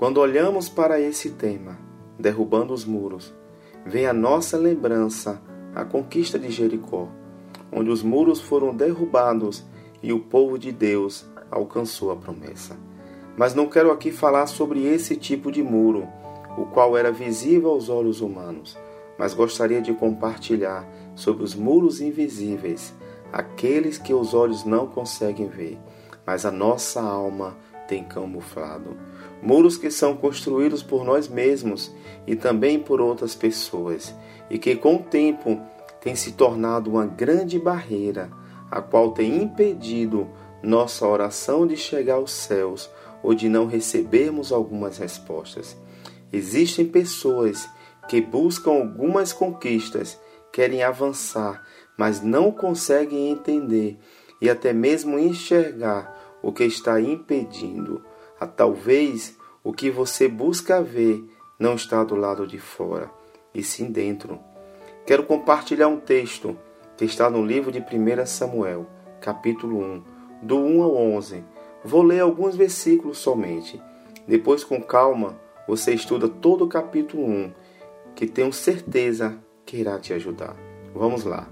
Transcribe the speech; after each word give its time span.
Quando 0.00 0.16
olhamos 0.16 0.66
para 0.66 0.98
esse 0.98 1.28
tema, 1.32 1.76
derrubando 2.18 2.72
os 2.72 2.86
muros, 2.86 3.34
vem 3.84 4.06
a 4.06 4.14
nossa 4.14 4.56
lembrança 4.56 5.42
a 5.74 5.84
conquista 5.84 6.38
de 6.38 6.50
Jericó, 6.50 7.06
onde 7.70 7.90
os 7.90 8.02
muros 8.02 8.40
foram 8.40 8.74
derrubados 8.74 9.62
e 10.02 10.10
o 10.10 10.18
povo 10.20 10.58
de 10.58 10.72
Deus 10.72 11.26
alcançou 11.50 12.10
a 12.10 12.16
promessa. 12.16 12.78
Mas 13.36 13.54
não 13.54 13.66
quero 13.66 13.90
aqui 13.90 14.10
falar 14.10 14.46
sobre 14.46 14.86
esse 14.86 15.16
tipo 15.16 15.52
de 15.52 15.62
muro, 15.62 16.08
o 16.56 16.64
qual 16.64 16.96
era 16.96 17.12
visível 17.12 17.68
aos 17.68 17.90
olhos 17.90 18.22
humanos, 18.22 18.78
mas 19.18 19.34
gostaria 19.34 19.82
de 19.82 19.92
compartilhar 19.92 20.88
sobre 21.14 21.44
os 21.44 21.54
muros 21.54 22.00
invisíveis, 22.00 22.94
aqueles 23.30 23.98
que 23.98 24.14
os 24.14 24.32
olhos 24.32 24.64
não 24.64 24.86
conseguem 24.86 25.48
ver, 25.48 25.78
mas 26.24 26.46
a 26.46 26.50
nossa 26.50 27.02
alma 27.02 27.54
tem 27.90 28.04
camuflado. 28.04 28.96
Muros 29.42 29.76
que 29.76 29.90
são 29.90 30.16
construídos 30.16 30.80
por 30.80 31.04
nós 31.04 31.26
mesmos 31.26 31.92
e 32.24 32.36
também 32.36 32.78
por 32.78 33.00
outras 33.00 33.34
pessoas, 33.34 34.14
e 34.48 34.58
que 34.58 34.76
com 34.76 34.94
o 34.94 35.02
tempo 35.02 35.60
têm 36.00 36.14
se 36.14 36.32
tornado 36.32 36.90
uma 36.90 37.04
grande 37.04 37.58
barreira, 37.58 38.30
a 38.70 38.80
qual 38.80 39.10
tem 39.10 39.42
impedido 39.42 40.28
nossa 40.62 41.04
oração 41.04 41.66
de 41.66 41.76
chegar 41.76 42.14
aos 42.14 42.30
céus 42.30 42.88
ou 43.24 43.34
de 43.34 43.48
não 43.48 43.66
recebermos 43.66 44.52
algumas 44.52 44.98
respostas. 44.98 45.76
Existem 46.32 46.86
pessoas 46.86 47.68
que 48.08 48.20
buscam 48.20 48.70
algumas 48.70 49.32
conquistas, 49.32 50.16
querem 50.52 50.84
avançar, 50.84 51.66
mas 51.98 52.22
não 52.22 52.52
conseguem 52.52 53.30
entender 53.30 53.98
e 54.40 54.48
até 54.48 54.72
mesmo 54.72 55.18
enxergar 55.18 56.19
o 56.42 56.52
que 56.52 56.64
está 56.64 57.00
impedindo. 57.00 58.02
A 58.38 58.46
talvez 58.46 59.36
o 59.62 59.72
que 59.72 59.90
você 59.90 60.28
busca 60.28 60.82
ver 60.82 61.22
não 61.58 61.74
está 61.74 62.02
do 62.02 62.16
lado 62.16 62.46
de 62.46 62.58
fora, 62.58 63.10
e 63.54 63.62
sim 63.62 63.90
dentro. 63.90 64.38
Quero 65.06 65.24
compartilhar 65.24 65.88
um 65.88 66.00
texto 66.00 66.56
que 66.96 67.04
está 67.04 67.28
no 67.28 67.44
livro 67.44 67.70
de 67.70 67.80
1 67.80 68.26
Samuel, 68.26 68.86
capítulo 69.20 69.78
1, 69.78 70.02
do 70.42 70.56
1 70.56 70.82
ao 70.82 70.96
11 70.96 71.44
Vou 71.82 72.02
ler 72.02 72.20
alguns 72.20 72.54
versículos 72.54 73.18
somente. 73.18 73.80
Depois, 74.28 74.62
com 74.62 74.82
calma, 74.82 75.38
você 75.66 75.94
estuda 75.94 76.28
todo 76.28 76.64
o 76.64 76.68
capítulo 76.68 77.24
1, 77.24 77.52
que 78.14 78.26
tenho 78.26 78.52
certeza 78.52 79.38
que 79.64 79.78
irá 79.78 79.98
te 79.98 80.12
ajudar. 80.12 80.54
Vamos 80.94 81.24
lá. 81.24 81.48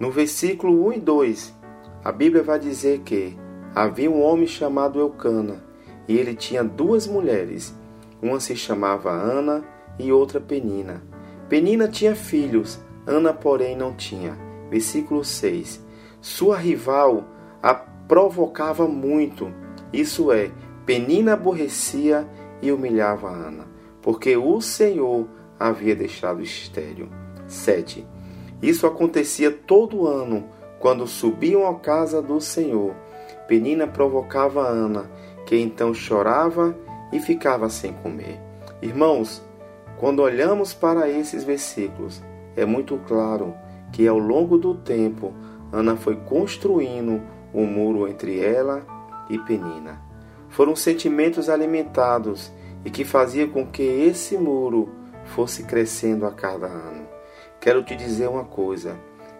No 0.00 0.10
versículo 0.10 0.86
1 0.88 0.92
e 0.94 1.00
2, 1.00 1.54
a 2.02 2.10
Bíblia 2.10 2.42
vai 2.42 2.58
dizer 2.58 3.00
que 3.00 3.36
havia 3.74 4.10
um 4.10 4.22
homem 4.22 4.46
chamado 4.46 4.98
Eucana, 4.98 5.62
e 6.08 6.16
ele 6.16 6.34
tinha 6.34 6.62
duas 6.62 7.06
mulheres. 7.06 7.74
Uma 8.20 8.38
se 8.38 8.54
chamava 8.54 9.10
Ana 9.10 9.64
e 9.98 10.12
outra 10.12 10.40
Penina. 10.40 11.02
Penina 11.48 11.88
tinha 11.88 12.14
filhos, 12.14 12.80
Ana, 13.06 13.32
porém, 13.32 13.76
não 13.76 13.94
tinha. 13.94 14.38
Versículo 14.70 15.24
6. 15.24 15.84
Sua 16.20 16.56
rival 16.56 17.24
a 17.62 17.74
provocava 17.74 18.86
muito, 18.86 19.52
isso 19.92 20.32
é, 20.32 20.50
Penina 20.84 21.34
aborrecia 21.34 22.26
e 22.60 22.70
humilhava 22.72 23.28
Ana, 23.28 23.66
porque 24.00 24.36
o 24.36 24.60
Senhor 24.60 25.26
havia 25.58 25.94
deixado 25.94 26.42
estéril. 26.42 27.08
7. 27.46 28.06
Isso 28.60 28.86
acontecia 28.86 29.50
todo 29.50 30.06
ano, 30.06 30.44
quando 30.78 31.06
subiam 31.06 31.66
à 31.66 31.74
casa 31.76 32.20
do 32.20 32.40
Senhor. 32.40 32.94
Penina 33.46 33.86
provocava 33.86 34.66
Ana, 34.66 35.10
que 35.46 35.56
então 35.56 35.92
chorava 35.92 36.76
e 37.12 37.20
ficava 37.20 37.68
sem 37.68 37.92
comer. 37.92 38.40
Irmãos, 38.80 39.42
quando 39.98 40.22
olhamos 40.22 40.74
para 40.74 41.08
esses 41.08 41.44
versículos, 41.44 42.22
é 42.56 42.64
muito 42.64 42.96
claro 43.06 43.54
que 43.92 44.06
ao 44.08 44.18
longo 44.18 44.58
do 44.58 44.74
tempo 44.74 45.32
Ana 45.72 45.96
foi 45.96 46.16
construindo 46.16 47.20
um 47.54 47.66
muro 47.66 48.08
entre 48.08 48.40
ela 48.40 48.84
e 49.28 49.38
Penina. 49.38 50.00
Foram 50.48 50.74
sentimentos 50.74 51.48
alimentados 51.48 52.52
e 52.84 52.90
que 52.90 53.04
fazia 53.04 53.46
com 53.46 53.66
que 53.66 53.82
esse 53.82 54.36
muro 54.36 54.90
fosse 55.24 55.64
crescendo 55.64 56.26
a 56.26 56.32
cada 56.32 56.66
ano. 56.66 57.06
Quero 57.60 57.82
te 57.82 57.94
dizer 57.94 58.28
uma 58.28 58.44
coisa: 58.44 58.96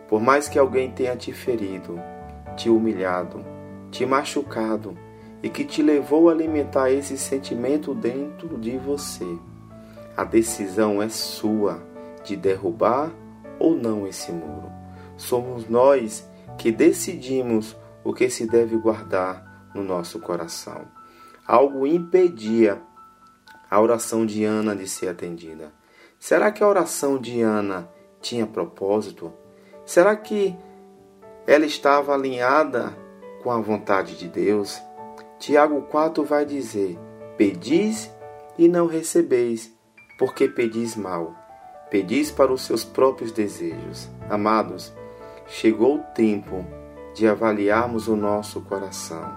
por 0.09 0.21
mais 0.21 0.49
que 0.49 0.59
alguém 0.59 0.91
tenha 0.91 1.17
te 1.17 1.33
ferido, 1.33 1.99
te 2.57 2.71
humilhado, 2.71 3.45
te 3.93 4.07
machucado 4.07 4.97
e 5.43 5.51
que 5.51 5.65
te 5.65 5.83
levou 5.83 6.29
a 6.29 6.33
alimentar 6.33 6.91
esse 6.91 7.17
sentimento 7.19 7.95
dentro 7.95 8.59
de 8.59 8.79
você, 8.79 9.27
a 10.17 10.25
decisão 10.25 11.03
é 11.03 11.09
sua 11.09 11.83
de 12.25 12.35
derrubar 12.35 13.13
ou 13.59 13.77
não 13.77 14.07
esse 14.07 14.33
muro. 14.33 14.73
Somos 15.17 15.69
nós 15.69 16.29
que 16.57 16.73
decidimos 16.73 17.77
o 18.03 18.15
que 18.15 18.31
se 18.31 18.47
deve 18.47 18.77
guardar 18.77 19.71
no 19.75 19.85
nosso 19.85 20.19
coração. 20.19 20.87
Algo 21.47 21.87
impedia 21.87 22.81
a 23.71 23.81
oração 23.81 24.25
de 24.25 24.45
Ana 24.45 24.75
de 24.75 24.89
ser 24.89 25.09
atendida. 25.09 25.73
Será 26.19 26.51
que 26.51 26.63
a 26.63 26.69
oração 26.69 27.19
de 27.19 27.43
Ana 27.43 27.89
tinha 28.21 28.47
propósito? 28.47 29.33
Será 29.85 30.17
que 30.17 30.57
ela 31.47 31.67
estava 31.67 32.15
alinhada 32.15 32.97
com 33.43 33.51
a 33.51 33.61
vontade 33.61 34.17
de 34.17 34.29
Deus? 34.29 34.81
Tiago 35.39 35.83
4 35.83 36.25
vai 36.25 36.47
dizer: 36.47 36.99
Pedis 37.37 38.11
e 38.57 38.69
não 38.69 38.87
recebeis, 38.87 39.73
porque 40.19 40.49
pedis 40.49 40.97
mal. 40.97 41.35
Pedis 41.91 42.31
para 42.31 42.53
os 42.53 42.63
seus 42.63 42.85
próprios 42.85 43.33
desejos. 43.33 44.09
Amados, 44.31 44.93
chegou 45.47 45.97
o 45.97 46.03
tempo 46.15 46.65
de 47.15 47.27
avaliarmos 47.27 48.09
o 48.09 48.17
nosso 48.17 48.61
coração, 48.63 49.31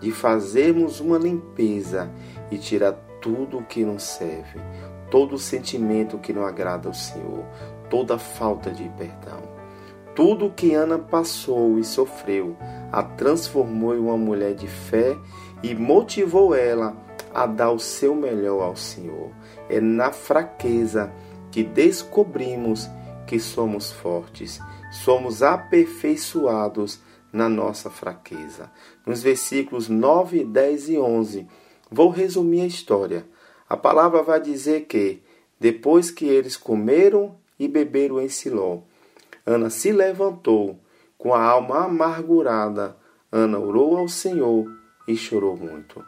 de 0.00 0.10
fazermos 0.12 1.00
uma 1.00 1.16
limpeza 1.16 2.10
e 2.50 2.58
tirar 2.58 2.92
tudo 3.22 3.58
o 3.58 3.64
que 3.64 3.84
não 3.84 3.98
serve, 3.98 4.60
todo 5.10 5.38
sentimento 5.38 6.18
que 6.18 6.32
não 6.32 6.44
agrada 6.44 6.88
ao 6.88 6.94
Senhor, 6.94 7.44
toda 7.88 8.18
falta 8.18 8.70
de 8.70 8.86
perdão. 8.90 9.54
Tudo 10.14 10.46
o 10.46 10.52
que 10.52 10.74
Ana 10.74 10.98
passou 10.98 11.78
e 11.78 11.84
sofreu 11.84 12.56
a 12.94 13.02
transformou 13.02 13.92
em 13.92 13.98
uma 13.98 14.16
mulher 14.16 14.54
de 14.54 14.68
fé 14.68 15.18
e 15.64 15.74
motivou 15.74 16.54
ela 16.54 16.96
a 17.34 17.44
dar 17.44 17.72
o 17.72 17.78
seu 17.80 18.14
melhor 18.14 18.62
ao 18.62 18.76
Senhor. 18.76 19.32
É 19.68 19.80
na 19.80 20.12
fraqueza 20.12 21.12
que 21.50 21.64
descobrimos 21.64 22.88
que 23.26 23.40
somos 23.40 23.90
fortes, 23.90 24.60
somos 24.92 25.42
aperfeiçoados 25.42 27.00
na 27.32 27.48
nossa 27.48 27.90
fraqueza. 27.90 28.70
Nos 29.04 29.20
versículos 29.20 29.88
9, 29.88 30.44
10 30.44 30.90
e 30.90 30.96
11, 30.96 31.48
vou 31.90 32.10
resumir 32.10 32.60
a 32.60 32.66
história. 32.66 33.26
A 33.68 33.76
palavra 33.76 34.22
vai 34.22 34.40
dizer 34.40 34.82
que, 34.82 35.20
depois 35.58 36.12
que 36.12 36.26
eles 36.26 36.56
comeram 36.56 37.34
e 37.58 37.66
beberam 37.66 38.20
em 38.20 38.28
Siló, 38.28 38.82
Ana 39.44 39.68
se 39.68 39.90
levantou 39.90 40.78
com 41.18 41.34
a 41.34 41.42
alma 41.42 41.84
amargurada. 41.84 42.96
Ana 43.30 43.58
orou 43.58 43.96
ao 43.96 44.08
Senhor 44.08 44.70
e 45.08 45.16
chorou 45.16 45.56
muito. 45.56 46.04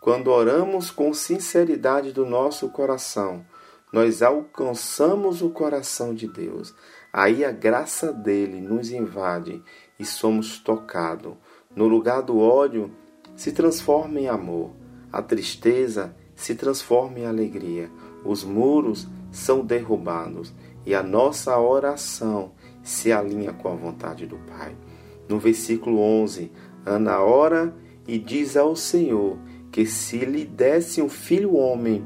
Quando 0.00 0.28
oramos 0.28 0.90
com 0.90 1.12
sinceridade 1.12 2.12
do 2.12 2.24
nosso 2.24 2.68
coração, 2.68 3.44
nós 3.92 4.22
alcançamos 4.22 5.42
o 5.42 5.50
coração 5.50 6.14
de 6.14 6.28
Deus. 6.28 6.74
Aí 7.12 7.44
a 7.44 7.50
graça 7.50 8.12
dele 8.12 8.60
nos 8.60 8.90
invade 8.90 9.62
e 9.98 10.04
somos 10.04 10.58
tocados. 10.58 11.34
No 11.74 11.88
lugar 11.88 12.22
do 12.22 12.38
ódio, 12.38 12.90
se 13.34 13.52
transforma 13.52 14.20
em 14.20 14.28
amor. 14.28 14.70
A 15.12 15.22
tristeza 15.22 16.14
se 16.36 16.54
transforma 16.54 17.18
em 17.18 17.26
alegria. 17.26 17.90
Os 18.24 18.44
muros 18.44 19.06
são 19.32 19.64
derrubados 19.64 20.52
e 20.84 20.94
a 20.94 21.02
nossa 21.02 21.58
oração 21.58 22.52
se 22.88 23.12
alinha 23.12 23.52
com 23.52 23.68
a 23.68 23.74
vontade 23.74 24.26
do 24.26 24.36
Pai. 24.36 24.74
No 25.28 25.38
versículo 25.38 26.00
11, 26.00 26.50
Ana 26.86 27.20
ora 27.20 27.74
e 28.06 28.18
diz 28.18 28.56
ao 28.56 28.74
Senhor 28.74 29.36
que 29.70 29.84
se 29.84 30.18
lhe 30.24 30.46
desse 30.46 31.02
um 31.02 31.08
filho 31.08 31.54
homem, 31.54 32.04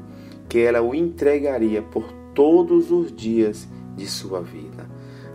que 0.49 0.59
ela 0.59 0.81
o 0.81 0.93
entregaria 0.93 1.81
por 1.81 2.11
todos 2.35 2.91
os 2.91 3.15
dias 3.15 3.67
de 3.95 4.05
sua 4.05 4.41
vida. 4.41 4.89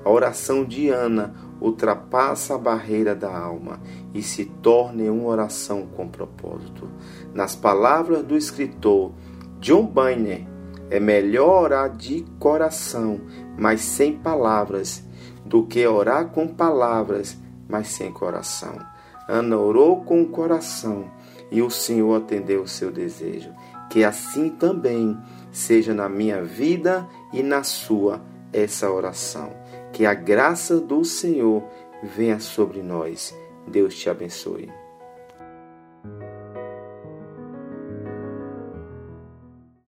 A 0.05 0.11
oração 0.11 0.65
de 0.65 0.91
Ana 0.91 1.35
ultrapassa 1.61 2.55
a 2.55 2.59
barreira 2.59 3.15
da 3.15 3.35
alma 3.35 3.81
e 4.12 4.23
se 4.23 4.45
torna 4.45 5.11
uma 5.11 5.29
oração 5.29 5.87
com 5.97 6.06
propósito. 6.09 6.89
Nas 7.33 7.56
palavras 7.56 8.23
do 8.23 8.37
escritor 8.37 9.12
John 9.61 9.87
Bunyan, 9.87 10.47
é 10.91 11.00
melhor 11.00 11.65
orar 11.65 11.97
de 11.97 12.25
coração, 12.39 13.21
mas 13.59 13.81
sem 13.81 14.12
palavras, 14.17 15.08
do 15.49 15.67
que 15.67 15.87
orar 15.87 16.29
com 16.29 16.47
palavras, 16.47 17.37
mas 17.69 17.89
sem 17.89 18.12
coração. 18.12 18.79
Ana 19.27 19.56
orou 19.56 20.03
com 20.05 20.23
o 20.23 20.29
coração 20.29 21.11
e 21.50 21.62
o 21.62 21.71
Senhor 21.71 22.15
atendeu 22.15 22.62
o 22.62 22.69
seu 22.69 22.91
desejo. 22.91 23.50
Que 23.91 24.05
assim 24.05 24.50
também 24.50 25.19
seja 25.50 25.95
na 25.95 26.09
minha 26.09 26.43
vida 26.43 27.09
e 27.33 27.43
na 27.43 27.62
sua 27.62 28.21
essa 28.53 28.91
oração. 28.91 29.50
Que 29.93 30.05
a 30.05 30.15
graça 30.15 30.79
do 30.79 31.05
Senhor 31.05 31.65
venha 32.03 32.39
sobre 32.39 32.83
nós. 32.83 33.35
Deus 33.67 33.95
te 33.95 34.11
abençoe. 34.11 34.71